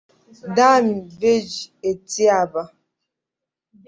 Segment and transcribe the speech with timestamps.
[0.55, 2.61] Dame Virgy Etiaba